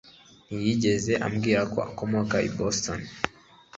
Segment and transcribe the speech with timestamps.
[0.45, 2.99] ntiyigeze ambwira ko akomoka i boston